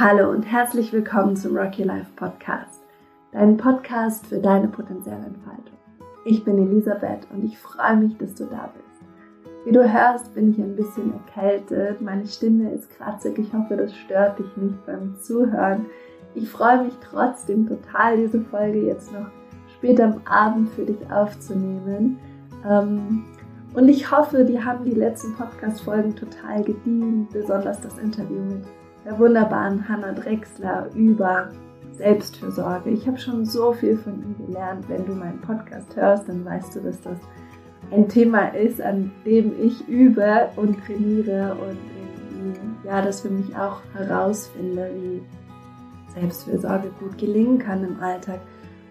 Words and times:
Hallo 0.00 0.30
und 0.30 0.44
herzlich 0.44 0.92
willkommen 0.92 1.34
zum 1.34 1.56
Rocky 1.56 1.82
Life 1.82 2.12
Podcast, 2.14 2.84
dein 3.32 3.56
Podcast 3.56 4.28
für 4.28 4.38
deine 4.38 4.68
potenzielle 4.68 5.26
Entfaltung. 5.26 5.76
Ich 6.24 6.44
bin 6.44 6.56
Elisabeth 6.56 7.26
und 7.32 7.44
ich 7.44 7.58
freue 7.58 7.96
mich, 7.96 8.16
dass 8.16 8.32
du 8.36 8.44
da 8.44 8.72
bist. 8.72 9.56
Wie 9.64 9.72
du 9.72 9.92
hörst, 9.92 10.32
bin 10.36 10.52
ich 10.52 10.58
ein 10.58 10.76
bisschen 10.76 11.14
erkältet, 11.14 12.00
meine 12.00 12.28
Stimme 12.28 12.70
ist 12.70 12.88
kratzig, 12.90 13.40
ich 13.40 13.52
hoffe, 13.52 13.76
das 13.76 13.92
stört 13.92 14.38
dich 14.38 14.56
nicht 14.56 14.86
beim 14.86 15.18
Zuhören. 15.20 15.86
Ich 16.36 16.48
freue 16.48 16.84
mich 16.84 16.94
trotzdem 17.00 17.66
total, 17.66 18.18
diese 18.18 18.40
Folge 18.42 18.86
jetzt 18.86 19.12
noch 19.12 19.26
später 19.78 20.04
am 20.04 20.20
Abend 20.26 20.70
für 20.70 20.84
dich 20.84 21.10
aufzunehmen. 21.10 22.20
Ähm, 22.64 23.24
und 23.74 23.88
ich 23.88 24.12
hoffe, 24.12 24.44
dir 24.44 24.64
haben 24.64 24.84
die 24.84 24.94
letzten 24.94 25.34
Podcast-Folgen 25.34 26.14
total 26.14 26.62
gedient, 26.62 27.30
besonders 27.30 27.80
das 27.80 27.98
Interview 27.98 28.38
mit 28.44 28.62
der 29.08 29.18
wunderbaren 29.18 29.88
Hannah 29.88 30.12
Drexler 30.12 30.90
über 30.94 31.48
Selbstfürsorge. 31.92 32.90
Ich 32.90 33.06
habe 33.06 33.16
schon 33.16 33.46
so 33.46 33.72
viel 33.72 33.96
von 33.96 34.22
ihr 34.22 34.46
gelernt. 34.46 34.86
Wenn 34.86 35.06
du 35.06 35.14
meinen 35.14 35.40
Podcast 35.40 35.96
hörst, 35.96 36.28
dann 36.28 36.44
weißt 36.44 36.76
du, 36.76 36.80
dass 36.80 37.00
das 37.00 37.16
ein 37.90 38.06
Thema 38.06 38.48
ist, 38.48 38.82
an 38.82 39.10
dem 39.24 39.54
ich 39.58 39.88
übe 39.88 40.50
und 40.56 40.84
trainiere 40.84 41.54
und 41.54 41.78
ja, 42.84 43.00
das 43.00 43.22
für 43.22 43.30
mich 43.30 43.56
auch 43.56 43.80
herausfinde, 43.94 44.90
wie 44.94 45.22
Selbstfürsorge 46.12 46.90
gut 47.00 47.16
gelingen 47.16 47.58
kann 47.58 47.82
im 47.84 47.98
Alltag 48.02 48.40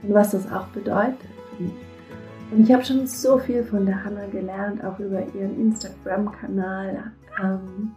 und 0.01 0.15
was 0.15 0.31
das 0.31 0.51
auch 0.51 0.65
bedeutet. 0.69 1.29
Und 1.59 2.63
ich 2.63 2.73
habe 2.73 2.83
schon 2.83 3.05
so 3.05 3.37
viel 3.37 3.63
von 3.63 3.85
der 3.85 4.03
Hannah 4.03 4.25
gelernt, 4.31 4.83
auch 4.83 4.97
über 4.97 5.21
ihren 5.35 5.59
Instagram-Kanal. 5.59 7.11
Ähm, 7.43 7.91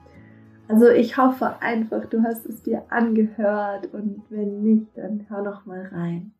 also 0.70 0.88
ich 0.88 1.16
hoffe 1.16 1.60
einfach, 1.60 2.06
du 2.06 2.22
hast 2.22 2.46
es 2.46 2.62
dir 2.62 2.84
angehört 2.90 3.92
und 3.92 4.22
wenn 4.30 4.62
nicht, 4.62 4.96
dann 4.96 5.26
hör 5.28 5.42
noch 5.42 5.66
mal 5.66 5.86
rein 5.86 6.32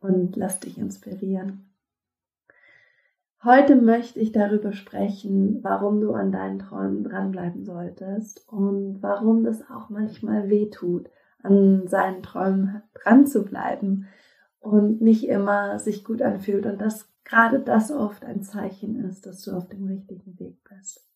und 0.00 0.36
lass 0.36 0.60
dich 0.60 0.78
inspirieren. 0.78 1.68
Heute 3.42 3.74
möchte 3.74 4.20
ich 4.20 4.30
darüber 4.30 4.72
sprechen, 4.72 5.58
warum 5.64 6.00
du 6.00 6.12
an 6.12 6.30
deinen 6.30 6.60
Träumen 6.60 7.02
dranbleiben 7.02 7.64
solltest 7.64 8.46
und 8.48 9.02
warum 9.02 9.42
das 9.42 9.68
auch 9.68 9.90
manchmal 9.90 10.48
weh 10.48 10.70
tut, 10.70 11.10
an 11.42 11.88
seinen 11.88 12.22
Träumen 12.22 12.82
dran 12.94 13.26
zu 13.26 13.44
bleiben 13.44 14.06
und 14.60 15.00
nicht 15.00 15.26
immer 15.26 15.80
sich 15.80 16.04
gut 16.04 16.22
anfühlt 16.22 16.64
und 16.64 16.80
dass 16.80 17.12
gerade 17.24 17.58
das 17.58 17.90
oft 17.90 18.24
ein 18.24 18.44
Zeichen 18.44 19.04
ist, 19.04 19.26
dass 19.26 19.42
du 19.42 19.50
auf 19.50 19.68
dem 19.68 19.88
richtigen 19.88 20.38
Weg 20.38 20.62
bist. 20.62 21.11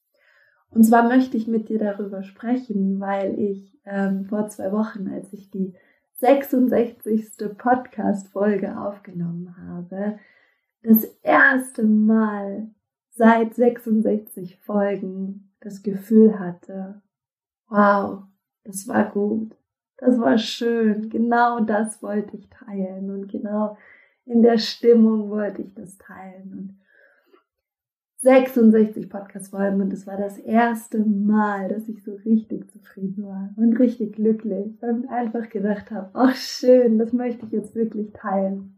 Und 0.77 0.85
zwar 0.85 1.09
möchte 1.09 1.39
ich 1.39 1.49
mit 1.49 1.71
dir 1.71 1.79
darüber 1.79 2.23
sprechen, 2.23 3.01
weil 3.01 3.39
ich 3.41 3.81
ähm, 3.87 4.27
vor 4.27 4.47
zwei 4.49 4.73
Wochen, 4.73 5.09
als 5.09 5.33
ich 5.33 5.51
die 5.51 5.73
66. 6.19 7.33
Podcast-Folge 7.57 8.79
aufgenommen 8.79 9.57
habe, 9.57 10.19
das 10.83 11.05
erste 11.23 11.83
Mal 11.83 12.69
seit 13.09 13.55
66 13.55 14.59
Folgen 14.59 15.51
das 15.61 15.83
Gefühl 15.83 16.39
hatte, 16.39 17.01
wow, 17.71 18.25
das 18.65 18.87
war 18.87 19.11
gut, 19.11 19.57
das 19.97 20.21
war 20.21 20.37
schön, 20.37 21.09
genau 21.09 21.61
das 21.61 22.03
wollte 22.03 22.37
ich 22.37 22.51
teilen 22.51 23.09
und 23.09 23.29
genau 23.29 23.79
in 24.27 24.43
der 24.43 24.59
Stimmung 24.59 25.31
wollte 25.31 25.63
ich 25.63 25.73
das 25.73 25.97
teilen 25.97 26.53
und 26.53 26.86
66 28.19 29.11
Podcast-Folgen 29.11 29.81
und 29.81 29.93
es 29.93 30.07
war 30.07 30.17
das 30.17 30.39
erste 30.39 30.99
Mal, 30.99 31.69
dass 31.69 31.89
ich 31.89 32.03
so 32.03 32.15
richtig 32.15 32.71
zufrieden 32.71 33.25
war 33.25 33.53
und 33.57 33.79
richtig 33.79 34.15
glücklich 34.15 34.83
und 34.83 35.09
einfach 35.09 35.51
gedacht 35.51 35.91
habe, 35.91 36.11
ach 36.15 36.35
schön, 36.35 36.99
das 36.99 37.13
möchte 37.13 37.45
ich 37.45 37.53
jetzt 37.53 37.75
wirklich 37.75 38.13
teilen. 38.13 38.77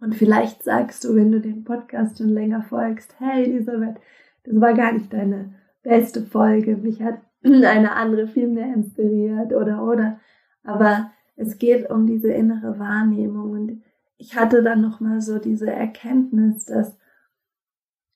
Und 0.00 0.14
vielleicht 0.14 0.64
sagst 0.64 1.04
du, 1.04 1.14
wenn 1.14 1.30
du 1.30 1.40
den 1.40 1.64
Podcast 1.64 2.18
schon 2.18 2.30
länger 2.30 2.62
folgst, 2.62 3.14
hey 3.20 3.44
Elisabeth, 3.44 3.96
das 4.44 4.60
war 4.60 4.74
gar 4.74 4.92
nicht 4.92 5.12
deine 5.12 5.54
beste 5.82 6.22
Folge, 6.22 6.76
mich 6.76 7.02
hat 7.02 7.20
eine 7.44 7.92
andere 7.92 8.26
viel 8.26 8.48
mehr 8.48 8.72
inspiriert 8.74 9.52
oder 9.52 9.84
oder. 9.84 10.18
Aber 10.64 11.10
es 11.36 11.58
geht 11.58 11.90
um 11.90 12.06
diese 12.06 12.32
innere 12.32 12.78
Wahrnehmung 12.78 13.50
und 13.50 13.82
ich 14.16 14.36
hatte 14.36 14.62
dann 14.62 14.80
nochmal 14.80 15.20
so 15.20 15.38
diese 15.38 15.70
Erkenntnis, 15.70 16.64
dass 16.64 16.96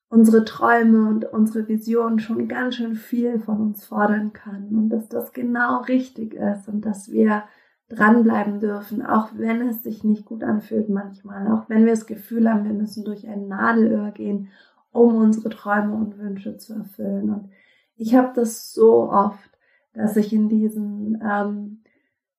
unsere 0.08 0.44
Träume 0.44 1.08
und 1.08 1.24
unsere 1.24 1.68
Visionen 1.68 2.18
schon 2.18 2.48
ganz 2.48 2.76
schön 2.76 2.94
viel 2.94 3.40
von 3.40 3.60
uns 3.60 3.84
fordern 3.84 4.32
kann 4.32 4.68
und 4.68 4.88
dass 4.88 5.08
das 5.08 5.32
genau 5.32 5.82
richtig 5.82 6.34
ist 6.34 6.68
und 6.68 6.82
dass 6.82 7.10
wir 7.10 7.44
dranbleiben 7.88 8.58
dürfen, 8.58 9.04
auch 9.04 9.30
wenn 9.34 9.68
es 9.68 9.82
sich 9.82 10.04
nicht 10.04 10.24
gut 10.24 10.42
anfühlt 10.42 10.88
manchmal, 10.88 11.52
auch 11.52 11.68
wenn 11.68 11.84
wir 11.84 11.92
das 11.92 12.06
Gefühl 12.06 12.50
haben, 12.50 12.64
wir 12.64 12.72
müssen 12.72 13.04
durch 13.04 13.28
ein 13.28 13.48
Nadelöhr 13.48 14.10
gehen, 14.10 14.48
um 14.90 15.16
unsere 15.16 15.50
Träume 15.50 15.94
und 15.94 16.18
Wünsche 16.18 16.56
zu 16.56 16.74
erfüllen. 16.74 17.30
Und 17.30 17.50
ich 17.96 18.14
habe 18.14 18.32
das 18.34 18.72
so 18.72 19.10
oft, 19.10 19.50
dass 19.92 20.16
ich 20.16 20.32
in 20.32 20.48
diesen 20.48 21.22
ähm, 21.22 21.82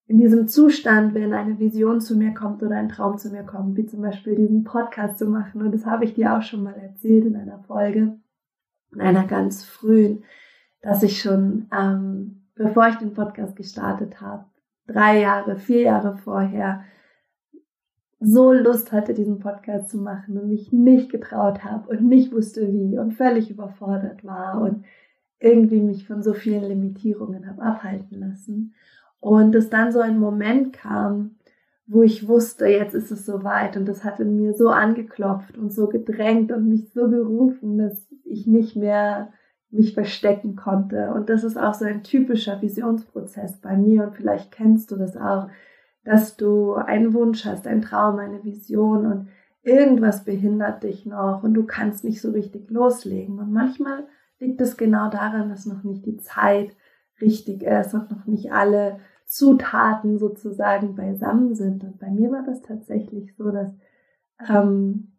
in 0.08 0.18
diesem 0.18 0.48
Zustand, 0.48 1.14
wenn 1.14 1.34
eine 1.34 1.60
Vision 1.60 2.00
zu 2.00 2.16
mir 2.16 2.34
kommt 2.34 2.64
oder 2.64 2.76
ein 2.76 2.90
Traum 2.90 3.18
zu 3.18 3.30
mir 3.30 3.44
kommt, 3.44 3.76
wie 3.76 3.86
zum 3.86 4.02
Beispiel 4.02 4.36
diesen 4.36 4.64
Podcast 4.64 5.20
zu 5.20 5.26
machen. 5.26 5.62
Und 5.62 5.74
das 5.74 5.86
habe 5.86 6.06
ich 6.06 6.14
dir 6.14 6.36
auch 6.36 6.42
schon 6.42 6.64
mal 6.64 6.76
erzählt 6.76 7.26
in 7.26 7.36
einer 7.36 7.60
Folge, 7.60 8.18
in 8.94 9.02
einer 9.02 9.26
ganz 9.26 9.66
frühen, 9.66 10.24
dass 10.82 11.04
ich 11.04 11.22
schon, 11.22 11.68
ähm, 11.78 12.44
bevor 12.56 12.88
ich 12.88 12.96
den 12.96 13.14
Podcast 13.14 13.58
gestartet 13.58 14.22
habe, 14.22 14.46
drei 14.88 15.20
Jahre, 15.20 15.58
vier 15.58 15.82
Jahre 15.82 16.16
vorher, 16.16 16.86
so 18.20 18.54
Lust 18.54 18.94
hatte, 18.94 19.14
diesen 19.14 19.40
Podcast 19.40 19.90
zu 19.90 19.98
machen 19.98 20.38
und 20.38 20.48
mich 20.48 20.72
nicht 20.72 21.12
getraut 21.12 21.64
habe 21.64 21.90
und 21.90 22.08
nicht 22.08 22.32
wusste 22.32 22.72
wie 22.74 22.98
und 22.98 23.12
völlig 23.12 23.52
überfordert 23.52 24.24
war 24.24 24.62
und 24.62 24.86
irgendwie 25.40 25.82
mich 25.82 26.08
von 26.08 26.24
so 26.24 26.34
vielen 26.34 26.64
Limitierungen 26.64 27.48
habe 27.48 27.62
abhalten 27.62 28.20
lassen. 28.20 28.74
Und 29.20 29.56
es 29.56 29.70
dann 29.70 29.92
so 29.92 30.00
ein 30.00 30.20
Moment 30.20 30.74
kam, 30.74 31.38
wo 31.88 32.04
ich 32.04 32.28
wusste, 32.28 32.68
jetzt 32.68 32.94
ist 32.94 33.12
es 33.12 33.26
soweit. 33.26 33.78
Und 33.78 33.88
das 33.88 34.04
hat 34.04 34.20
in 34.20 34.36
mir 34.36 34.54
so 34.54 34.70
angeklopft 34.70 35.58
und 35.58 35.72
so 35.72 35.88
gedrängt 35.88 36.52
und 36.52 36.68
mich 36.68 36.92
so 36.94 37.10
gerufen, 37.10 37.78
dass 37.78 38.08
ich 38.26 38.46
nicht 38.46 38.76
mehr 38.76 39.32
mich 39.70 39.94
verstecken 39.94 40.56
konnte. 40.56 41.12
Und 41.14 41.30
das 41.30 41.44
ist 41.44 41.58
auch 41.58 41.74
so 41.74 41.86
ein 41.86 42.04
typischer 42.04 42.62
Visionsprozess 42.62 43.58
bei 43.58 43.78
mir. 43.78 44.04
Und 44.04 44.16
vielleicht 44.16 44.52
kennst 44.52 44.92
du 44.92 44.96
das 44.96 45.18
auch, 45.18 45.50
dass 46.04 46.38
du 46.38 46.74
einen 46.74 47.14
Wunsch 47.14 47.46
hast, 47.46 47.68
einen 47.68 47.82
Traum, 47.82 48.20
eine 48.20 48.44
Vision 48.44 49.06
und 49.06 49.28
irgendwas 49.62 50.24
behindert 50.24 50.84
dich 50.84 51.06
noch 51.06 51.44
und 51.44 51.54
du 51.54 51.66
kannst 51.66 52.06
nicht 52.06 52.22
so 52.22 52.32
richtig 52.32 52.70
loslegen. 52.70 53.40
Und 53.40 53.52
manchmal 53.52 54.08
liegt 54.40 54.62
es 54.62 54.78
genau 54.78 55.10
daran, 55.10 55.50
dass 55.50 55.66
noch 55.66 55.84
nicht 55.84 56.06
die 56.06 56.18
Zeit 56.18 56.72
richtig 57.22 57.64
ist 57.64 57.94
und 57.94 58.12
noch 58.12 58.26
nicht 58.26 58.52
alle 58.52 59.00
Zutaten 59.26 60.18
sozusagen 60.18 60.96
beisammen 60.96 61.54
sind. 61.54 61.84
Und 61.84 62.00
bei 62.00 62.10
mir 62.10 62.32
war 62.32 62.44
das 62.46 62.62
tatsächlich 62.62 63.36
so, 63.36 63.52
dass 63.52 63.72
ähm, 64.50 65.18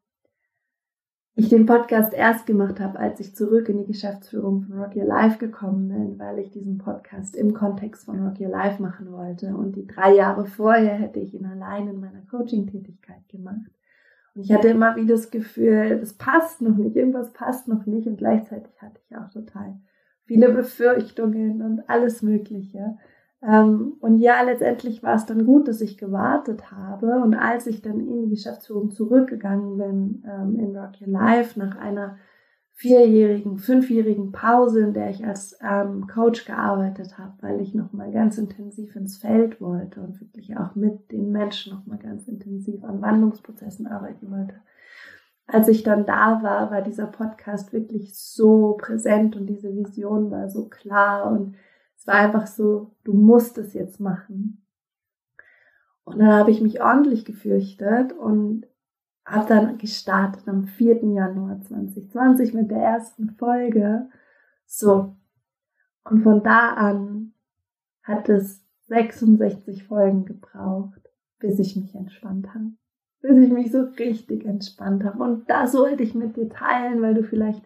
ich 1.34 1.48
den 1.48 1.66
Podcast 1.66 2.12
erst 2.14 2.46
gemacht 2.46 2.80
habe, 2.80 2.98
als 2.98 3.20
ich 3.20 3.36
zurück 3.36 3.68
in 3.68 3.78
die 3.78 3.86
Geschäftsführung 3.86 4.62
von 4.62 4.76
Rock 4.80 4.96
Your 4.96 5.04
Life 5.04 5.38
gekommen 5.38 5.88
bin, 5.88 6.18
weil 6.18 6.40
ich 6.40 6.50
diesen 6.50 6.78
Podcast 6.78 7.36
im 7.36 7.54
Kontext 7.54 8.06
von 8.06 8.26
Rock 8.26 8.40
Your 8.40 8.48
Life 8.48 8.82
machen 8.82 9.12
wollte. 9.12 9.54
Und 9.54 9.76
die 9.76 9.86
drei 9.86 10.14
Jahre 10.14 10.46
vorher 10.46 10.94
hätte 10.94 11.20
ich 11.20 11.34
ihn 11.34 11.46
allein 11.46 11.86
in 11.86 12.00
meiner 12.00 12.22
Coaching-Tätigkeit 12.30 13.28
gemacht. 13.28 13.70
Und 14.34 14.42
ich 14.42 14.52
hatte 14.52 14.68
immer 14.68 14.96
wieder 14.96 15.14
das 15.14 15.30
Gefühl, 15.30 16.00
das 16.00 16.14
passt 16.14 16.60
noch 16.60 16.76
nicht, 16.76 16.96
irgendwas 16.96 17.32
passt 17.32 17.68
noch 17.68 17.86
nicht. 17.86 18.08
Und 18.08 18.16
gleichzeitig 18.16 18.72
hatte 18.82 19.00
ich 19.08 19.16
auch 19.16 19.30
total 19.30 19.78
viele 20.28 20.50
Befürchtungen 20.52 21.62
und 21.62 21.88
alles 21.88 22.22
Mögliche. 22.22 22.98
Ähm, 23.42 23.94
und 24.00 24.18
ja, 24.18 24.42
letztendlich 24.42 25.02
war 25.02 25.14
es 25.14 25.26
dann 25.26 25.46
gut, 25.46 25.68
dass 25.68 25.80
ich 25.80 25.96
gewartet 25.96 26.70
habe. 26.70 27.20
Und 27.22 27.34
als 27.34 27.66
ich 27.66 27.82
dann 27.82 27.98
in 27.98 28.22
die 28.22 28.30
Geschäftsführung 28.30 28.90
zurückgegangen 28.90 29.78
bin, 29.78 30.24
ähm, 30.28 30.60
in 30.60 30.76
Rock 30.76 31.00
Your 31.00 31.08
Life, 31.08 31.58
nach 31.58 31.76
einer 31.76 32.16
vierjährigen, 32.74 33.58
fünfjährigen 33.58 34.30
Pause, 34.30 34.80
in 34.80 34.92
der 34.92 35.10
ich 35.10 35.24
als 35.24 35.58
ähm, 35.62 36.06
Coach 36.06 36.44
gearbeitet 36.44 37.18
habe, 37.18 37.32
weil 37.40 37.60
ich 37.60 37.74
nochmal 37.74 38.12
ganz 38.12 38.38
intensiv 38.38 38.94
ins 38.94 39.16
Feld 39.16 39.60
wollte 39.60 40.00
und 40.00 40.20
wirklich 40.20 40.56
auch 40.56 40.76
mit 40.76 41.10
den 41.10 41.32
Menschen 41.32 41.74
nochmal 41.74 41.98
ganz 41.98 42.28
intensiv 42.28 42.84
an 42.84 43.00
Wandlungsprozessen 43.00 43.86
arbeiten 43.88 44.30
wollte. 44.30 44.54
Als 45.50 45.66
ich 45.68 45.82
dann 45.82 46.04
da 46.04 46.42
war, 46.42 46.70
war 46.70 46.82
dieser 46.82 47.06
Podcast 47.06 47.72
wirklich 47.72 48.14
so 48.14 48.76
präsent 48.78 49.34
und 49.34 49.46
diese 49.46 49.74
Vision 49.74 50.30
war 50.30 50.50
so 50.50 50.68
klar 50.68 51.30
und 51.32 51.56
es 51.96 52.06
war 52.06 52.16
einfach 52.16 52.46
so, 52.46 52.94
du 53.02 53.14
musst 53.14 53.56
es 53.56 53.72
jetzt 53.72 53.98
machen. 53.98 54.62
Und 56.04 56.18
dann 56.18 56.32
habe 56.32 56.50
ich 56.50 56.60
mich 56.60 56.82
ordentlich 56.82 57.24
gefürchtet 57.24 58.12
und 58.12 58.66
habe 59.24 59.48
dann 59.48 59.78
gestartet 59.78 60.46
am 60.48 60.66
4. 60.66 61.02
Januar 61.04 61.60
2020 61.62 62.52
mit 62.52 62.70
der 62.70 62.82
ersten 62.82 63.30
Folge. 63.30 64.10
So. 64.66 65.16
Und 66.04 66.22
von 66.22 66.42
da 66.42 66.74
an 66.74 67.32
hat 68.02 68.28
es 68.28 68.62
66 68.86 69.84
Folgen 69.84 70.26
gebraucht, 70.26 71.10
bis 71.38 71.58
ich 71.58 71.76
mich 71.76 71.94
entspannt 71.94 72.52
habe. 72.54 72.72
Bis 73.20 73.36
ich 73.36 73.50
mich 73.50 73.72
so 73.72 73.82
richtig 73.98 74.44
entspannt 74.44 75.04
habe. 75.04 75.22
Und 75.22 75.50
das 75.50 75.74
wollte 75.74 76.02
ich 76.02 76.14
mit 76.14 76.36
dir 76.36 76.48
teilen, 76.48 77.02
weil 77.02 77.14
du 77.14 77.24
vielleicht, 77.24 77.64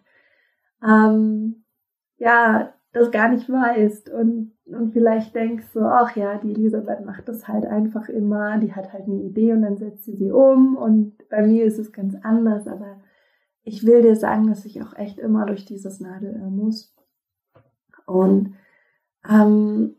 ähm, 0.83 1.63
ja, 2.17 2.73
das 2.93 3.09
gar 3.11 3.29
nicht 3.29 3.49
weißt 3.49 4.09
und, 4.11 4.53
und 4.65 4.93
vielleicht 4.93 5.33
denkst 5.33 5.65
so, 5.73 5.81
ach 5.81 6.15
ja, 6.15 6.37
die 6.37 6.51
Elisabeth 6.51 7.03
macht 7.03 7.27
das 7.27 7.47
halt 7.47 7.65
einfach 7.65 8.07
immer, 8.07 8.59
die 8.59 8.73
hat 8.73 8.93
halt 8.93 9.05
eine 9.05 9.21
Idee 9.23 9.51
und 9.51 9.63
dann 9.63 9.77
setzt 9.77 10.05
sie 10.05 10.15
sie 10.15 10.31
um 10.31 10.77
und 10.77 11.27
bei 11.29 11.41
mir 11.45 11.65
ist 11.65 11.79
es 11.79 11.91
ganz 11.91 12.15
anders, 12.21 12.67
aber 12.67 13.01
ich 13.63 13.85
will 13.85 14.03
dir 14.03 14.15
sagen, 14.15 14.47
dass 14.47 14.65
ich 14.65 14.81
auch 14.83 14.95
echt 14.95 15.17
immer 15.19 15.45
durch 15.45 15.65
dieses 15.65 15.99
Nadelöhr 15.99 16.49
muss. 16.49 16.95
Und 18.05 18.55
ähm, 19.27 19.95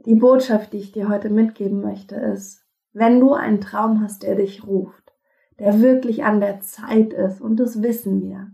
die 0.00 0.14
Botschaft, 0.14 0.72
die 0.72 0.78
ich 0.78 0.92
dir 0.92 1.08
heute 1.08 1.30
mitgeben 1.30 1.80
möchte, 1.80 2.16
ist, 2.16 2.63
wenn 2.94 3.20
du 3.20 3.34
einen 3.34 3.60
Traum 3.60 4.00
hast, 4.00 4.22
der 4.22 4.36
dich 4.36 4.66
ruft, 4.66 5.12
der 5.58 5.80
wirklich 5.80 6.24
an 6.24 6.40
der 6.40 6.60
Zeit 6.60 7.12
ist, 7.12 7.40
und 7.40 7.56
das 7.56 7.82
wissen 7.82 8.22
wir, 8.22 8.50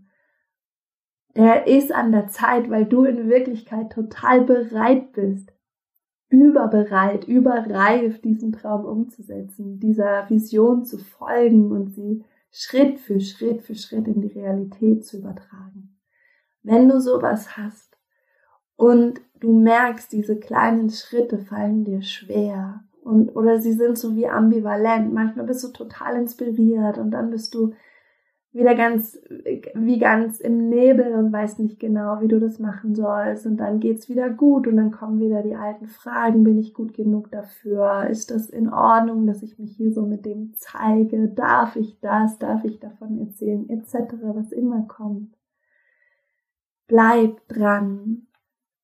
der 1.37 1.69
ist 1.69 1.93
an 1.93 2.11
der 2.11 2.27
Zeit, 2.27 2.69
weil 2.71 2.87
du 2.87 3.05
in 3.05 3.29
Wirklichkeit 3.29 3.93
total 3.93 4.41
bereit 4.41 5.13
bist, 5.13 5.53
überbereit, 6.29 7.29
überreif, 7.29 8.21
diesen 8.21 8.53
Traum 8.53 8.85
umzusetzen, 8.85 9.79
dieser 9.79 10.29
Vision 10.29 10.85
zu 10.85 10.99
folgen 10.99 11.71
und 11.71 11.95
sie 11.95 12.25
Schritt 12.51 12.99
für 12.99 13.21
Schritt 13.21 13.63
für 13.63 13.75
Schritt 13.75 14.09
in 14.09 14.23
die 14.23 14.39
Realität 14.39 15.05
zu 15.05 15.19
übertragen. 15.19 16.01
Wenn 16.63 16.89
du 16.89 17.01
sowas 17.01 17.57
hast 17.57 17.97
und 18.77 19.21
du 19.39 19.53
merkst, 19.53 20.13
diese 20.13 20.39
kleinen 20.39 20.91
Schritte 20.91 21.39
fallen 21.39 21.85
dir 21.85 22.03
schwer 22.03 22.85
und 23.03 23.35
oder 23.37 23.61
sie 23.61 23.73
sind 23.73 23.99
so 23.99 24.17
wie 24.17 24.29
ambivalent, 24.29 25.13
manchmal 25.13 25.47
bist 25.47 25.65
du 25.65 25.69
total 25.69 26.17
inspiriert 26.17 26.99
und 26.99 27.11
dann 27.11 27.31
bist 27.31 27.55
du 27.55 27.73
wieder 28.53 28.75
ganz, 28.75 29.17
wie 29.75 29.99
ganz 29.99 30.41
im 30.41 30.69
Nebel 30.69 31.15
und 31.15 31.33
weißt 31.33 31.61
nicht 31.61 31.79
genau, 31.79 32.21
wie 32.21 32.27
du 32.27 32.41
das 32.41 32.59
machen 32.59 32.97
sollst. 32.97 33.47
Und 33.47 33.59
dann 33.59 33.79
geht's 33.79 34.09
wieder 34.09 34.29
gut 34.29 34.67
und 34.67 34.77
dann 34.77 34.91
kommen 34.91 35.21
wieder 35.21 35.43
die 35.43 35.55
alten 35.55 35.87
Fragen. 35.87 36.43
Bin 36.43 36.59
ich 36.59 36.75
gut 36.75 36.95
genug 36.95 37.31
dafür? 37.31 38.09
Ist 38.11 38.33
das 38.33 38.51
in 38.51 38.69
Ordnung, 38.69 39.27
dass 39.27 39.45
ich 39.45 39.59
mich 39.59 39.77
hier 39.77 39.93
so 39.93 40.05
mit 40.05 40.27
dem 40.27 40.55
zeige? 40.57 41.29
Darf 41.29 41.77
ich 41.77 42.01
das? 42.01 42.39
Darf 42.39 42.65
ich 42.65 42.81
davon 42.81 43.21
erzählen? 43.21 43.69
Etc., 43.69 43.95
was 44.21 44.51
immer 44.51 44.83
kommt. 44.89 45.37
Bleib 46.89 47.47
dran. 47.47 48.27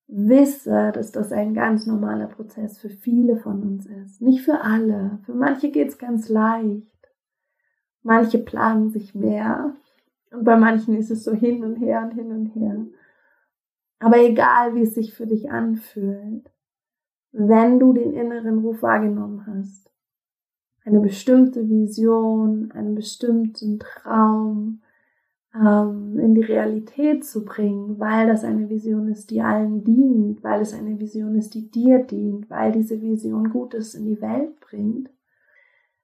Wisse, 0.08 0.92
dass 0.92 1.10
das 1.12 1.32
ein 1.32 1.54
ganz 1.54 1.86
normaler 1.86 2.28
Prozess 2.28 2.78
für 2.78 2.90
viele 2.90 3.36
von 3.36 3.62
uns 3.62 3.86
ist. 3.86 4.22
Nicht 4.22 4.42
für 4.44 4.60
alle. 4.60 5.18
Für 5.24 5.34
manche 5.34 5.70
geht's 5.70 5.98
ganz 5.98 6.28
leicht. 6.28 6.86
Manche 8.02 8.38
plagen 8.38 8.90
sich 8.90 9.14
mehr 9.14 9.74
und 10.30 10.44
bei 10.44 10.56
manchen 10.56 10.96
ist 10.96 11.10
es 11.10 11.24
so 11.24 11.32
hin 11.32 11.64
und 11.64 11.76
her 11.76 12.02
und 12.02 12.14
hin 12.14 12.30
und 12.30 12.46
her. 12.54 12.86
Aber 13.98 14.18
egal, 14.18 14.74
wie 14.74 14.82
es 14.82 14.94
sich 14.94 15.14
für 15.14 15.26
dich 15.26 15.50
anfühlt, 15.50 16.50
wenn 17.32 17.78
du 17.78 17.92
den 17.92 18.12
inneren 18.12 18.58
Ruf 18.58 18.82
wahrgenommen 18.82 19.46
hast, 19.46 19.90
eine 20.84 21.00
bestimmte 21.00 21.68
Vision, 21.68 22.70
einen 22.72 22.94
bestimmten 22.94 23.80
Traum 23.80 24.82
ähm, 25.58 26.18
in 26.18 26.34
die 26.34 26.42
Realität 26.42 27.24
zu 27.24 27.44
bringen, 27.44 27.98
weil 27.98 28.26
das 28.26 28.44
eine 28.44 28.68
Vision 28.68 29.08
ist, 29.08 29.30
die 29.30 29.40
allen 29.40 29.84
dient, 29.84 30.44
weil 30.44 30.60
es 30.60 30.74
eine 30.74 30.98
Vision 30.98 31.34
ist, 31.36 31.54
die 31.54 31.70
dir 31.70 32.00
dient, 32.00 32.50
weil 32.50 32.72
diese 32.72 33.00
Vision 33.00 33.50
Gutes 33.50 33.94
in 33.94 34.06
die 34.06 34.20
Welt 34.20 34.60
bringt, 34.60 35.10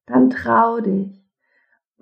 dann 0.07 0.31
trau 0.31 0.81
dich 0.81 1.23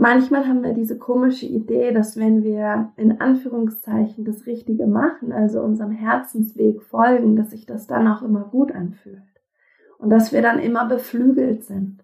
manchmal 0.01 0.49
haben 0.49 0.65
wir 0.65 0.73
diese 0.73 0.99
komische 0.99 1.47
Idee, 1.47 1.93
dass 1.93 2.17
wenn 2.17 2.43
wir 2.43 2.93
in 2.97 3.21
Anführungszeichen 3.21 4.25
das 4.25 4.47
Richtige 4.47 4.87
machen, 4.87 5.31
also 5.31 5.61
unserem 5.61 5.93
Herzensweg 5.93 6.83
folgen, 6.83 7.37
dass 7.37 7.51
sich 7.51 7.67
das 7.67 7.87
dann 7.87 8.09
auch 8.09 8.23
immer 8.23 8.45
gut 8.45 8.73
anfühlt. 8.73 9.23
Und 9.99 10.09
dass 10.09 10.33
wir 10.33 10.41
dann 10.41 10.59
immer 10.59 10.89
beflügelt 10.89 11.65
sind 11.65 12.03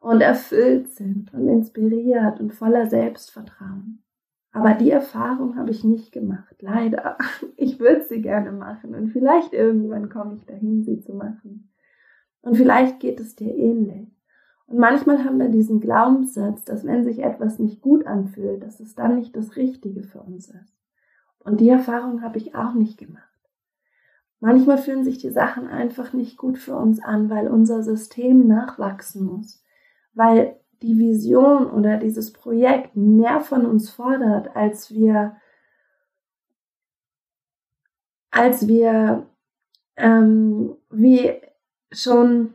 und 0.00 0.22
erfüllt 0.22 0.90
sind 0.92 1.32
und 1.34 1.46
inspiriert 1.46 2.40
und 2.40 2.54
voller 2.54 2.86
Selbstvertrauen. 2.86 4.02
Aber 4.54 4.74
die 4.74 4.92
Erfahrung 4.92 5.56
habe 5.56 5.72
ich 5.72 5.82
nicht 5.82 6.12
gemacht, 6.12 6.54
leider. 6.60 7.18
Ich 7.56 7.80
würde 7.80 8.02
sie 8.02 8.20
gerne 8.20 8.52
machen 8.52 8.94
und 8.94 9.08
vielleicht 9.08 9.52
irgendwann 9.52 10.10
komme 10.10 10.36
ich 10.36 10.44
dahin, 10.44 10.84
sie 10.84 11.00
zu 11.00 11.14
machen. 11.14 11.72
Und 12.42 12.56
vielleicht 12.56 13.00
geht 13.00 13.18
es 13.20 13.34
dir 13.34 13.54
ähnlich. 13.54 14.14
Und 14.66 14.78
manchmal 14.78 15.24
haben 15.24 15.38
wir 15.38 15.48
diesen 15.48 15.80
Glaubenssatz, 15.80 16.64
dass 16.64 16.84
wenn 16.84 17.04
sich 17.04 17.22
etwas 17.22 17.58
nicht 17.58 17.80
gut 17.80 18.06
anfühlt, 18.06 18.62
dass 18.62 18.80
es 18.80 18.94
dann 18.94 19.16
nicht 19.16 19.34
das 19.34 19.56
Richtige 19.56 20.02
für 20.02 20.20
uns 20.20 20.48
ist. 20.48 20.76
Und 21.38 21.60
die 21.60 21.68
Erfahrung 21.68 22.22
habe 22.22 22.38
ich 22.38 22.54
auch 22.54 22.74
nicht 22.74 22.98
gemacht. 22.98 23.22
Manchmal 24.40 24.78
fühlen 24.78 25.04
sich 25.04 25.18
die 25.18 25.30
Sachen 25.30 25.66
einfach 25.66 26.12
nicht 26.12 26.36
gut 26.36 26.58
für 26.58 26.76
uns 26.76 27.02
an, 27.02 27.28
weil 27.28 27.48
unser 27.48 27.82
System 27.82 28.46
nachwachsen 28.46 29.24
muss, 29.24 29.64
weil 30.12 30.56
die 30.84 30.98
Vision 30.98 31.66
oder 31.70 31.96
dieses 31.96 32.32
Projekt 32.32 32.94
mehr 32.94 33.40
von 33.40 33.64
uns 33.64 33.88
fordert, 33.88 34.54
als 34.54 34.92
wir, 34.92 35.36
als 38.30 38.68
wir, 38.68 39.26
ähm, 39.96 40.76
wie 40.90 41.32
schon, 41.90 42.52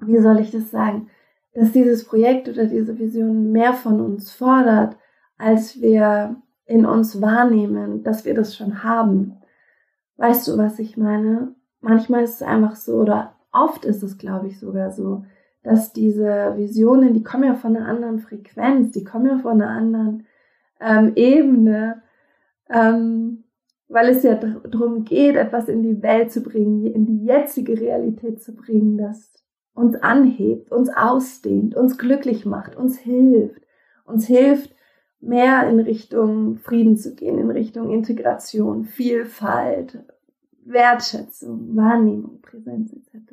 wie 0.00 0.18
soll 0.18 0.40
ich 0.40 0.50
das 0.50 0.72
sagen, 0.72 1.08
dass 1.54 1.70
dieses 1.70 2.04
Projekt 2.04 2.48
oder 2.48 2.64
diese 2.66 2.98
Vision 2.98 3.52
mehr 3.52 3.74
von 3.74 4.00
uns 4.00 4.32
fordert, 4.32 4.96
als 5.38 5.80
wir 5.80 6.36
in 6.66 6.84
uns 6.84 7.20
wahrnehmen, 7.20 8.02
dass 8.02 8.24
wir 8.24 8.34
das 8.34 8.56
schon 8.56 8.82
haben. 8.82 9.36
Weißt 10.16 10.48
du, 10.48 10.58
was 10.58 10.80
ich 10.80 10.96
meine? 10.96 11.54
Manchmal 11.80 12.24
ist 12.24 12.36
es 12.36 12.42
einfach 12.42 12.74
so, 12.74 12.94
oder 12.96 13.34
oft 13.52 13.84
ist 13.84 14.02
es, 14.02 14.18
glaube 14.18 14.48
ich, 14.48 14.58
sogar 14.58 14.90
so, 14.90 15.24
dass 15.62 15.92
diese 15.92 16.54
Visionen, 16.56 17.14
die 17.14 17.22
kommen 17.22 17.44
ja 17.44 17.54
von 17.54 17.76
einer 17.76 17.86
anderen 17.86 18.18
Frequenz, 18.18 18.92
die 18.92 19.04
kommen 19.04 19.26
ja 19.26 19.38
von 19.38 19.60
einer 19.60 19.70
anderen 19.70 20.26
ähm, 20.80 21.12
Ebene, 21.14 22.02
ähm, 22.68 23.44
weil 23.88 24.08
es 24.08 24.22
ja 24.22 24.34
darum 24.34 25.04
geht, 25.04 25.36
etwas 25.36 25.68
in 25.68 25.82
die 25.82 26.02
Welt 26.02 26.32
zu 26.32 26.42
bringen, 26.42 26.86
in 26.86 27.06
die 27.06 27.24
jetzige 27.24 27.78
Realität 27.78 28.42
zu 28.42 28.54
bringen, 28.54 28.96
dass 28.96 29.32
uns 29.74 29.96
anhebt, 29.96 30.72
uns 30.72 30.90
ausdehnt, 30.90 31.74
uns 31.74 31.98
glücklich 31.98 32.44
macht, 32.44 32.76
uns 32.76 32.98
hilft, 32.98 33.62
uns 34.04 34.26
hilft, 34.26 34.74
mehr 35.20 35.68
in 35.68 35.78
Richtung 35.78 36.56
Frieden 36.56 36.96
zu 36.96 37.14
gehen, 37.14 37.38
in 37.38 37.50
Richtung 37.50 37.90
Integration, 37.90 38.84
Vielfalt, 38.84 40.02
Wertschätzung, 40.64 41.76
Wahrnehmung, 41.76 42.40
Präsenz 42.40 42.92
etc. 42.92 43.32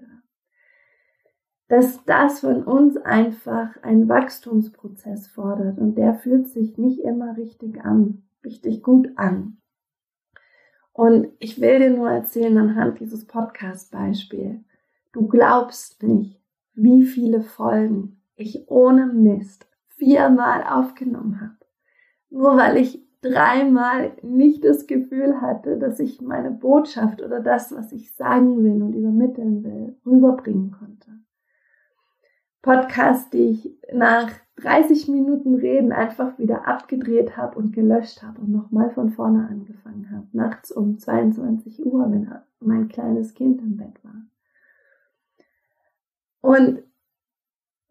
Dass 1.69 2.03
das 2.03 2.41
von 2.41 2.63
uns 2.63 2.97
einfach 2.97 3.81
einen 3.81 4.09
Wachstumsprozess 4.09 5.27
fordert 5.27 5.77
und 5.77 5.95
der 5.95 6.15
fühlt 6.15 6.49
sich 6.49 6.77
nicht 6.77 6.99
immer 6.99 7.38
richtig 7.38 7.85
an, 7.85 8.23
richtig 8.43 8.83
gut 8.83 9.09
an. 9.15 9.57
Und 10.91 11.29
ich 11.39 11.61
will 11.61 11.79
dir 11.79 11.91
nur 11.91 12.09
erzählen 12.09 12.57
anhand 12.57 12.99
dieses 12.99 13.25
Podcast-Beispiels, 13.25 14.59
Du 15.11 15.27
glaubst 15.27 16.03
nicht, 16.03 16.39
wie 16.75 17.03
viele 17.03 17.41
Folgen 17.41 18.21
ich 18.35 18.69
ohne 18.69 19.07
Mist 19.07 19.67
viermal 19.97 20.63
aufgenommen 20.63 21.41
habe. 21.41 21.57
Nur 22.29 22.55
weil 22.57 22.77
ich 22.77 23.03
dreimal 23.21 24.11
nicht 24.21 24.63
das 24.63 24.85
Gefühl 24.85 25.41
hatte, 25.41 25.77
dass 25.77 25.99
ich 25.99 26.21
meine 26.21 26.51
Botschaft 26.51 27.23
oder 27.23 27.39
das, 27.39 27.71
was 27.75 27.91
ich 27.91 28.13
sagen 28.13 28.63
will 28.63 28.83
und 28.83 28.93
übermitteln 28.93 29.63
will, 29.63 29.97
rüberbringen 30.05 30.71
konnte. 30.71 31.18
Podcast, 32.62 33.34
die 33.34 33.51
ich 33.51 33.80
nach 33.94 34.32
30 34.58 35.08
Minuten 35.08 35.56
Reden 35.56 35.92
einfach 35.92 36.38
wieder 36.38 36.68
abgedreht 36.68 37.38
habe 37.38 37.58
und 37.58 37.74
gelöscht 37.74 38.22
habe 38.22 38.42
und 38.42 38.51
nochmal 38.51 38.89
von 38.92 39.12
vorne 39.12 39.48
angefangen 39.48 40.12
habe. 40.12 40.28
Nachts 40.34 40.72
um 40.72 40.98
22 40.98 41.86
Uhr, 41.86 42.12
wenn 42.12 42.30
mein 42.60 42.89
kleines 42.89 43.34
Kind 43.34 43.62
im 43.62 43.78
Bett 43.78 44.04
war. 44.04 44.22
Und 46.42 46.84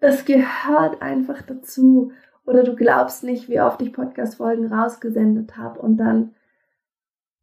das 0.00 0.24
gehört 0.24 1.02
einfach 1.02 1.42
dazu. 1.42 2.12
Oder 2.44 2.62
du 2.62 2.76
glaubst 2.76 3.24
nicht, 3.24 3.48
wie 3.48 3.60
oft 3.60 3.80
ich 3.82 3.92
Podcast-Folgen 3.92 4.72
rausgesendet 4.72 5.56
habe 5.56 5.80
und 5.80 5.98
dann 5.98 6.34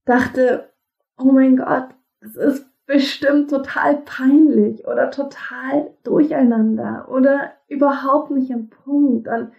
dachte, 0.06 0.72
oh 1.18 1.32
mein 1.32 1.58
Gott, 1.58 1.90
das 2.22 2.36
ist 2.36 2.75
bestimmt 2.86 3.50
total 3.50 3.98
peinlich 3.98 4.86
oder 4.88 5.10
total 5.10 5.92
durcheinander 6.04 7.08
oder 7.10 7.52
überhaupt 7.68 8.32
nicht 8.32 8.52
im 8.52 8.70
Punkt. 8.70 9.28
Und 9.28 9.52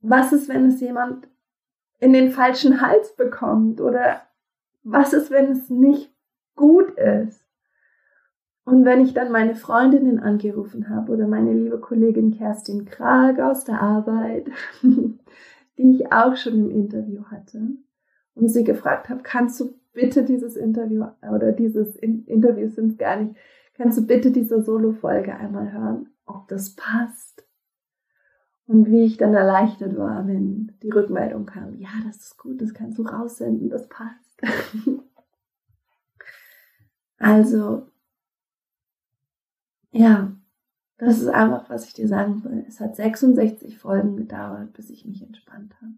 was 0.00 0.32
ist, 0.32 0.48
wenn 0.48 0.66
es 0.66 0.80
jemand 0.80 1.28
in 1.98 2.12
den 2.12 2.30
falschen 2.30 2.80
Hals 2.80 3.16
bekommt? 3.16 3.80
Oder 3.80 4.22
was 4.82 5.12
ist, 5.12 5.30
wenn 5.30 5.50
es 5.50 5.68
nicht 5.68 6.12
gut 6.54 6.90
ist? 6.92 7.44
Und 8.64 8.84
wenn 8.84 9.00
ich 9.00 9.14
dann 9.14 9.32
meine 9.32 9.54
Freundinnen 9.54 10.20
angerufen 10.20 10.90
habe 10.90 11.12
oder 11.12 11.26
meine 11.26 11.54
liebe 11.54 11.80
Kollegin 11.80 12.36
Kerstin 12.36 12.84
Krag 12.84 13.40
aus 13.40 13.64
der 13.64 13.80
Arbeit, 13.80 14.50
die 14.82 15.16
ich 15.78 16.12
auch 16.12 16.36
schon 16.36 16.54
im 16.54 16.70
Interview 16.70 17.24
hatte, 17.30 17.60
und 18.34 18.48
sie 18.48 18.64
gefragt 18.64 19.08
habe, 19.08 19.22
kannst 19.22 19.58
du 19.58 19.74
bitte 19.92 20.24
dieses 20.24 20.56
Interview 20.56 21.06
oder 21.22 21.52
dieses 21.52 21.96
Interview 21.96 22.68
sind 22.68 22.98
gar 22.98 23.16
nicht, 23.16 23.36
kannst 23.74 23.98
du 23.98 24.06
bitte 24.06 24.30
diese 24.30 24.62
Solo-Folge 24.62 25.34
einmal 25.34 25.72
hören, 25.72 26.10
ob 26.26 26.48
das 26.48 26.74
passt? 26.74 27.44
Und 28.66 28.90
wie 28.90 29.04
ich 29.04 29.16
dann 29.16 29.32
erleichtert 29.32 29.96
war, 29.96 30.26
wenn 30.26 30.72
die 30.82 30.90
Rückmeldung 30.90 31.46
kam, 31.46 31.78
ja, 31.78 31.88
das 32.06 32.18
ist 32.18 32.36
gut, 32.36 32.60
das 32.60 32.74
kannst 32.74 32.98
du 32.98 33.02
raussenden, 33.02 33.70
das 33.70 33.88
passt. 33.88 34.42
also, 37.18 37.86
ja, 39.90 40.32
das 40.98 41.20
ist 41.20 41.28
einfach, 41.28 41.70
was 41.70 41.86
ich 41.86 41.94
dir 41.94 42.08
sagen 42.08 42.44
will. 42.44 42.64
Es 42.68 42.80
hat 42.80 42.96
66 42.96 43.78
Folgen 43.78 44.16
gedauert, 44.16 44.72
bis 44.74 44.90
ich 44.90 45.06
mich 45.06 45.22
entspannt 45.22 45.74
habe. 45.80 45.94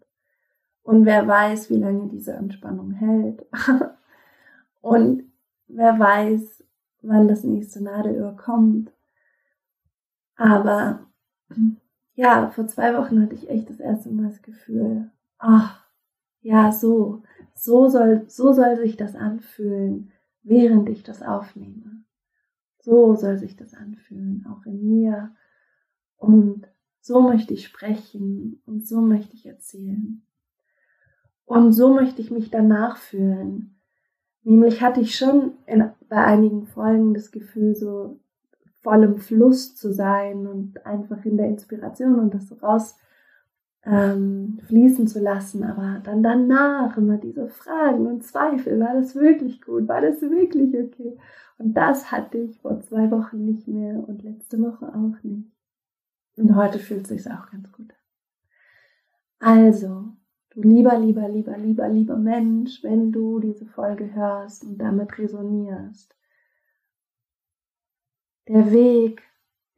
Und 0.91 1.07
wer 1.07 1.29
weiß, 1.29 1.71
wie 1.71 1.77
lange 1.77 2.09
diese 2.09 2.33
Entspannung 2.33 2.91
hält. 2.91 3.47
Und 4.81 5.23
wer 5.69 5.97
weiß, 5.97 6.65
wann 7.03 7.29
das 7.29 7.45
nächste 7.45 7.81
Nadelöhr 7.81 8.35
kommt. 8.37 8.93
Aber 10.35 11.07
ja, 12.15 12.51
vor 12.51 12.67
zwei 12.67 12.99
Wochen 12.99 13.23
hatte 13.23 13.37
ich 13.37 13.49
echt 13.49 13.71
das 13.71 13.79
erste 13.79 14.11
Mal 14.11 14.31
das 14.31 14.43
Gefühl, 14.43 15.13
ach, 15.39 15.87
ja, 16.41 16.73
so, 16.73 17.23
so 17.55 17.89
soll, 17.89 18.25
so 18.27 18.53
soll 18.53 18.77
sich 18.77 18.97
das 18.97 19.15
anfühlen, 19.15 20.11
während 20.43 20.89
ich 20.89 21.05
das 21.05 21.23
aufnehme. 21.23 22.03
So 22.81 23.15
soll 23.15 23.39
sich 23.39 23.55
das 23.55 23.75
anfühlen, 23.75 24.45
auch 24.51 24.67
in 24.67 24.85
mir. 24.85 25.37
Und 26.17 26.67
so 27.01 27.21
möchte 27.21 27.55
ich 27.55 27.65
sprechen 27.65 28.61
und 28.67 28.89
so 28.89 29.01
möchte 29.01 29.37
ich 29.37 29.47
erzählen. 29.47 30.27
Und 31.51 31.73
so 31.73 31.93
möchte 31.93 32.23
ich 32.23 32.31
mich 32.31 32.53
danach 32.53 32.97
fühlen. 32.97 33.75
Nämlich 34.45 34.83
hatte 34.83 35.01
ich 35.01 35.17
schon 35.17 35.55
in, 35.67 35.91
bei 36.09 36.25
einigen 36.25 36.65
Folgen 36.65 37.13
das 37.13 37.33
Gefühl, 37.33 37.75
so 37.75 38.21
voll 38.79 39.03
im 39.03 39.17
Fluss 39.17 39.75
zu 39.75 39.93
sein 39.93 40.47
und 40.47 40.87
einfach 40.87 41.25
in 41.25 41.37
der 41.37 41.49
Inspiration 41.49 42.21
und 42.21 42.35
das 42.35 42.47
so 42.47 42.55
raus 42.55 42.97
ähm, 43.85 44.61
fließen 44.69 45.09
zu 45.09 45.19
lassen, 45.19 45.65
aber 45.65 46.01
dann 46.05 46.23
danach 46.23 46.97
immer 46.97 47.17
diese 47.17 47.49
Fragen 47.49 48.07
und 48.07 48.23
Zweifel, 48.23 48.79
war 48.79 48.95
das 48.95 49.17
wirklich 49.17 49.61
gut, 49.61 49.89
war 49.89 50.03
das 50.03 50.23
wirklich 50.23 50.73
okay? 50.73 51.19
Und 51.59 51.75
das 51.75 52.13
hatte 52.13 52.39
ich 52.39 52.61
vor 52.61 52.81
zwei 52.83 53.11
Wochen 53.11 53.45
nicht 53.45 53.67
mehr 53.67 53.97
und 53.97 54.23
letzte 54.23 54.63
Woche 54.63 54.87
auch 54.87 55.21
nicht. 55.25 55.51
Und 56.37 56.55
heute 56.55 56.79
fühlt 56.79 57.11
es 57.11 57.25
sich 57.25 57.33
auch 57.33 57.51
ganz 57.51 57.73
gut 57.73 57.93
an. 59.41 59.59
Also, 59.59 60.20
du 60.51 60.63
lieber, 60.63 60.99
lieber, 60.99 61.29
lieber, 61.29 61.57
lieber, 61.57 61.89
lieber 61.89 62.17
Mensch, 62.17 62.83
wenn 62.83 63.13
du 63.13 63.41
diese 63.41 63.67
Folge 63.67 64.13
hörst 64.15 64.65
und 64.65 64.79
damit 64.79 65.19
resonierst, 65.19 66.15
der 68.49 68.73
Weg, 68.73 69.23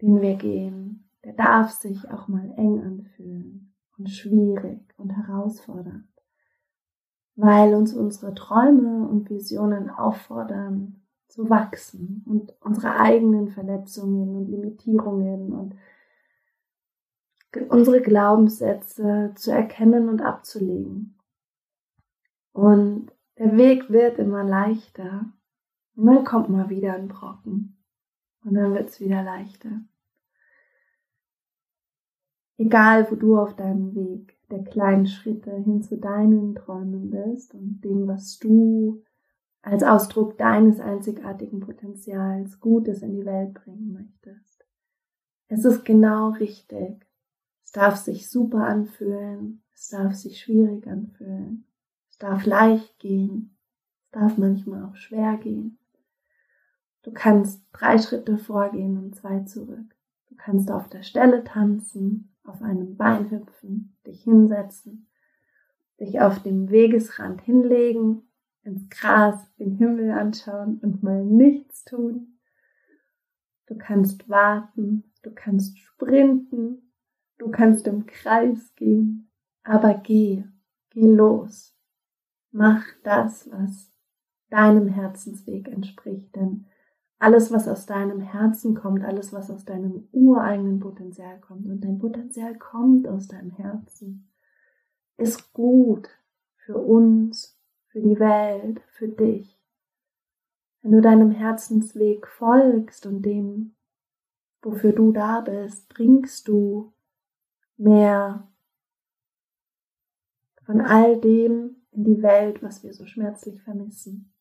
den 0.01 0.21
wir 0.21 0.35
gehen, 0.37 1.09
der 1.25 1.35
darf 1.35 1.71
sich 1.71 2.11
auch 2.11 2.27
mal 2.29 2.53
eng 2.57 2.83
anfühlen 2.83 3.75
und 3.99 4.09
schwierig 4.09 4.81
und 4.97 5.11
herausfordernd, 5.11 6.09
weil 7.37 7.75
uns 7.75 7.95
unsere 7.95 8.35
Träume 8.35 9.07
und 9.07 9.31
Visionen 9.31 9.91
auffordern 9.91 11.03
zu 11.29 11.49
wachsen 11.49 12.25
und 12.27 12.55
unsere 12.61 12.99
eigenen 12.99 13.49
Verletzungen 13.49 14.37
und 14.37 14.49
Limitierungen 14.49 15.53
und 15.53 15.75
unsere 17.69 18.01
Glaubenssätze 18.01 19.33
zu 19.35 19.51
erkennen 19.51 20.09
und 20.09 20.23
abzulegen. 20.23 21.19
Und 22.53 23.13
der 23.39 23.57
Weg 23.57 23.91
wird 23.91 24.19
immer 24.19 24.45
leichter 24.45 25.33
und 25.95 26.07
dann 26.07 26.25
kommt 26.25 26.49
mal 26.49 26.69
wieder 26.69 26.95
ein 26.95 27.09
Brocken. 27.09 27.79
Und 28.45 28.55
dann 28.55 28.75
wird 28.75 28.89
es 28.89 29.01
wieder 29.01 29.23
leichter. 29.23 29.83
Egal, 32.59 33.11
wo 33.11 33.17
du 33.17 33.39
auf 33.39 33.57
deinem 33.57 33.95
Weg 33.95 34.37
der 34.51 34.63
kleinen 34.65 35.07
Schritte 35.07 35.53
hin 35.57 35.83
zu 35.83 35.97
deinen 35.97 36.55
Träumen 36.55 37.11
bist 37.11 37.55
und 37.55 37.81
dem, 37.83 38.07
was 38.07 38.39
du 38.39 39.03
als 39.63 39.83
Ausdruck 39.83 40.37
deines 40.39 40.81
einzigartigen 40.81 41.61
Potenzials 41.61 42.61
Gutes 42.61 43.03
in 43.03 43.15
die 43.15 43.25
Welt 43.25 43.55
bringen 43.55 43.93
möchtest. 43.93 44.67
Es 45.49 45.65
ist 45.65 45.85
genau 45.85 46.31
richtig. 46.31 47.07
Es 47.73 47.81
darf 47.81 47.97
sich 47.97 48.29
super 48.29 48.67
anfühlen. 48.67 49.63
Es 49.73 49.89
darf 49.89 50.15
sich 50.15 50.39
schwierig 50.39 50.87
anfühlen. 50.87 51.65
Es 52.11 52.19
darf 52.19 52.45
leicht 52.45 52.99
gehen. 52.99 53.57
Es 54.05 54.11
darf 54.11 54.37
manchmal 54.37 54.85
auch 54.85 54.97
schwer 54.97 55.39
gehen. 55.39 55.79
Du 57.03 57.13
kannst 57.13 57.65
drei 57.73 57.97
Schritte 57.97 58.37
vorgehen 58.37 58.99
und 58.99 59.17
zwei 59.17 59.41
zurück. 59.45 59.97
Du 60.29 60.35
kannst 60.37 60.71
auf 60.71 60.91
der 60.91 61.03
Stelle 61.03 61.45
tanzen, 61.45 62.35
auf 62.45 62.61
einem 62.61 62.99
Bein 62.99 63.31
hüpfen, 63.31 63.97
dich 64.07 64.23
hinsetzen, 64.23 65.09
dich 65.99 66.21
auf 66.21 66.43
dem 66.43 66.69
Wegesrand 66.69 67.41
hinlegen, 67.41 68.21
ins 68.65 68.91
Gras, 68.91 69.51
den 69.57 69.73
Himmel 69.79 70.11
anschauen 70.11 70.79
und 70.83 71.03
mal 71.03 71.25
nichts 71.25 71.87
tun. 71.87 72.39
Du 73.65 73.79
kannst 73.79 74.29
warten, 74.29 75.05
du 75.23 75.31
kannst 75.31 75.79
sprinten, 75.79 76.92
du 77.43 77.51
kannst 77.51 77.87
im 77.87 78.07
Kreis 78.07 78.75
gehen, 78.77 79.29
aber 79.65 79.95
geh, 79.95 80.45
geh 80.91 81.07
los. 81.07 81.77
Mach 82.53 82.85
das, 83.03 83.51
was 83.51 83.91
deinem 84.51 84.89
Herzensweg 84.89 85.69
entspricht, 85.69 86.35
denn 86.37 86.67
alles, 87.19 87.51
was 87.51 87.69
aus 87.69 87.87
deinem 87.87 88.21
Herzen 88.21 88.75
kommt, 88.75 89.05
alles, 89.05 89.33
was 89.33 89.51
aus 89.51 89.65
deinem 89.65 90.09
ureigenen 90.13 90.81
Potenzial 90.81 91.41
kommt, 91.41 91.67
und 91.67 91.81
dein 91.83 91.99
Potenzial 91.99 92.57
kommt 92.59 93.09
aus 93.09 93.29
deinem 93.29 93.53
Herzen, 93.53 94.29
ist 95.17 95.53
gut 95.53 96.09
für 96.57 96.77
uns, 96.77 97.59
für 97.89 98.01
die 98.01 98.19
Welt, 98.19 98.81
für 98.93 99.09
dich. 99.09 99.59
Wenn 100.83 100.93
du 100.93 101.01
deinem 101.01 101.31
Herzensweg 101.31 102.27
folgst 102.27 103.07
und 103.07 103.23
dem, 103.23 103.75
wofür 104.63 104.93
du 104.93 105.13
da 105.13 105.41
bist, 105.41 105.89
bringst 105.89 106.49
du 106.49 106.93
mehr 107.83 108.49
von 110.65 110.81
all 110.81 111.21
dem 111.21 111.77
in 111.91 112.05
die 112.05 112.23
Welt, 112.23 112.63
was 112.63 112.83
wir 112.83 112.95
so 112.95 113.07
schmerzlich 113.07 113.61
vermissen. 113.63 114.33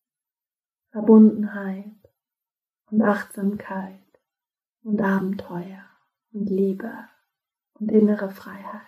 Verbundenheit, 0.91 2.01
und 2.91 3.01
Achtsamkeit 3.01 3.99
und 4.83 5.01
Abenteuer 5.01 5.85
und 6.33 6.49
Liebe 6.49 6.91
und 7.73 7.91
innere 7.91 8.29
Freiheit 8.29 8.81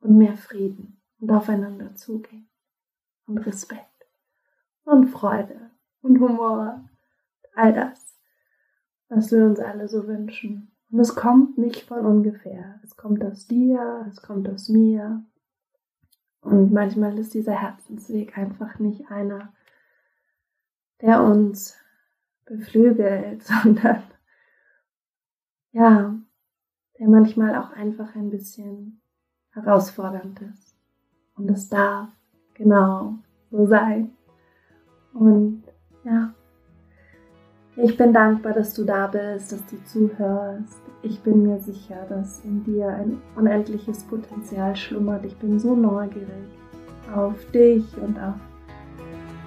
und 0.00 0.18
mehr 0.18 0.36
Frieden 0.36 1.00
und 1.20 1.30
aufeinander 1.30 1.94
zugehen 1.94 2.48
und 3.26 3.38
Respekt 3.38 4.06
und 4.84 5.06
Freude 5.06 5.70
und 6.02 6.20
Humor, 6.20 6.84
all 7.54 7.72
das, 7.72 8.18
was 9.08 9.30
wir 9.30 9.44
uns 9.44 9.60
alle 9.60 9.88
so 9.88 10.06
wünschen. 10.06 10.73
Und 10.94 11.00
es 11.00 11.16
kommt 11.16 11.58
nicht 11.58 11.88
von 11.88 12.06
ungefähr. 12.06 12.78
Es 12.84 12.96
kommt 12.96 13.24
aus 13.24 13.48
dir, 13.48 14.06
es 14.08 14.22
kommt 14.22 14.48
aus 14.48 14.68
mir. 14.68 15.24
Und 16.40 16.70
manchmal 16.72 17.18
ist 17.18 17.34
dieser 17.34 17.60
Herzensweg 17.60 18.38
einfach 18.38 18.78
nicht 18.78 19.10
einer, 19.10 19.52
der 21.00 21.24
uns 21.24 21.76
beflügelt, 22.44 23.42
sondern 23.64 24.04
ja, 25.72 26.16
der 27.00 27.08
manchmal 27.08 27.56
auch 27.56 27.72
einfach 27.72 28.14
ein 28.14 28.30
bisschen 28.30 29.00
herausfordernd 29.50 30.42
ist. 30.42 30.76
Und 31.34 31.50
es 31.50 31.68
darf 31.68 32.08
genau 32.54 33.18
so 33.50 33.66
sein. 33.66 34.12
Und 35.12 35.64
ja, 36.04 36.32
ich 37.76 37.96
bin 37.96 38.12
dankbar, 38.12 38.52
dass 38.52 38.74
du 38.74 38.84
da 38.84 39.06
bist, 39.06 39.52
dass 39.52 39.64
du 39.66 39.82
zuhörst. 39.84 40.82
Ich 41.02 41.20
bin 41.20 41.42
mir 41.42 41.58
sicher, 41.58 42.06
dass 42.08 42.40
in 42.44 42.62
dir 42.64 42.88
ein 42.88 43.20
unendliches 43.36 44.04
Potenzial 44.04 44.74
schlummert. 44.76 45.24
Ich 45.26 45.36
bin 45.36 45.58
so 45.58 45.74
neugierig 45.74 46.28
auf 47.14 47.34
dich 47.50 47.84
und 47.98 48.18
auf 48.18 48.34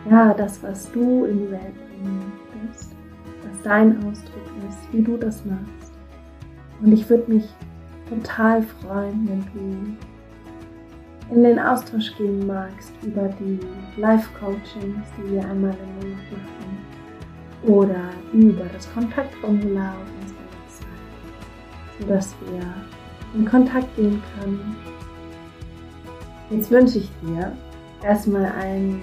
ja, 0.10 0.34
das, 0.34 0.62
was 0.64 0.92
du 0.92 1.26
in 1.26 1.40
die 1.40 1.52
Welt 1.52 1.74
bringen 1.90 2.32
möchtest, 2.64 2.96
was 3.44 3.62
dein 3.64 3.98
Ausdruck 4.06 4.46
ist, 4.70 4.94
wie 4.94 5.02
du 5.02 5.18
das 5.18 5.44
machst. 5.46 5.94
Und 6.82 6.94
ich 6.94 7.10
würde 7.10 7.32
mich 7.32 7.50
total 8.08 8.62
freuen, 8.62 9.28
wenn 9.28 9.44
du 9.54 11.36
in 11.36 11.44
den 11.44 11.60
Austausch 11.60 12.16
gehen 12.18 12.48
magst 12.48 12.94
über 13.04 13.28
die 13.40 13.60
Live-Coachings, 14.00 15.08
die 15.18 15.32
wir 15.34 15.42
einmal 15.42 15.72
im 15.72 16.10
Monat 16.10 16.24
machen. 16.32 16.87
Oder 17.64 18.10
über 18.34 18.66
das 18.74 18.92
Kontaktformular 18.94 19.94
auf 19.94 20.08
unserer 20.22 20.40
Website, 20.64 22.00
sodass 22.00 22.36
wir 22.46 22.74
in 23.34 23.46
Kontakt 23.46 23.96
gehen 23.96 24.22
können. 24.40 24.76
Jetzt 26.50 26.72
wünsche 26.72 27.00
ich 27.00 27.12
dir 27.22 27.52
erstmal 28.04 28.46
ein, 28.46 29.02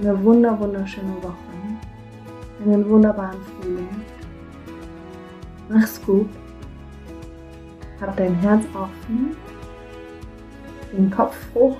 eine 0.00 0.22
wunder 0.22 0.58
wunderschöne 0.58 1.14
Woche, 1.22 1.34
einen 2.64 2.88
wunderbaren 2.88 3.38
Frühling. 3.60 3.88
Mach's 5.68 6.00
gut, 6.04 6.28
hab 8.00 8.16
dein 8.16 8.34
Herz 8.36 8.64
offen, 8.74 9.36
den 10.92 11.10
Kopf 11.10 11.36
hoch 11.54 11.76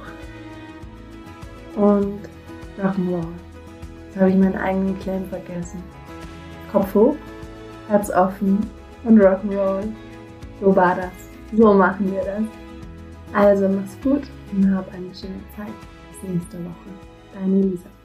und 1.77 2.21
Rock'n'Roll. 2.79 3.48
Habe 4.19 4.31
ich 4.31 4.37
meinen 4.37 4.57
eigenen 4.57 4.99
Claim 4.99 5.25
vergessen. 5.27 5.83
Kopf 6.73 6.95
hoch, 6.95 7.17
Herz 7.89 8.11
offen 8.11 8.59
und 9.05 9.21
Rock'n'Roll. 9.21 9.85
So 10.61 10.75
war 10.75 10.97
das. 10.97 11.13
So 11.57 11.73
machen 11.73 12.11
wir 12.13 12.23
das. 12.25 12.43
Also 13.33 13.69
mach's 13.69 13.97
gut 14.03 14.23
und 14.53 14.75
hab 14.75 14.93
eine 14.93 15.15
schöne 15.15 15.41
Zeit. 15.57 15.73
Bis 16.11 16.31
nächste 16.31 16.59
Woche. 16.59 16.91
Deine 17.35 17.61
Lisa. 17.61 17.98